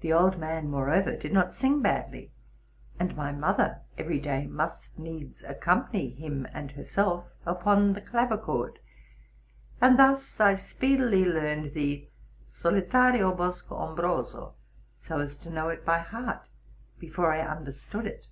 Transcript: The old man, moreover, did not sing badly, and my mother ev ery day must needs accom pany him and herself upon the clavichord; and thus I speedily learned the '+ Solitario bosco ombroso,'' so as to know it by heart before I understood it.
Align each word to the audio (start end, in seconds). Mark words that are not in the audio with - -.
The 0.00 0.12
old 0.12 0.38
man, 0.38 0.70
moreover, 0.70 1.16
did 1.16 1.32
not 1.32 1.52
sing 1.52 1.82
badly, 1.82 2.30
and 3.00 3.16
my 3.16 3.32
mother 3.32 3.80
ev 3.98 4.06
ery 4.06 4.20
day 4.20 4.46
must 4.46 4.96
needs 4.96 5.42
accom 5.42 5.90
pany 5.90 6.14
him 6.16 6.46
and 6.52 6.70
herself 6.70 7.24
upon 7.44 7.94
the 7.94 8.00
clavichord; 8.00 8.78
and 9.80 9.98
thus 9.98 10.38
I 10.38 10.54
speedily 10.54 11.24
learned 11.24 11.74
the 11.74 12.06
'+ 12.34 12.48
Solitario 12.48 13.36
bosco 13.36 13.74
ombroso,'' 13.74 14.54
so 15.00 15.18
as 15.18 15.36
to 15.38 15.50
know 15.50 15.68
it 15.68 15.84
by 15.84 15.98
heart 15.98 16.46
before 17.00 17.32
I 17.32 17.40
understood 17.40 18.06
it. 18.06 18.28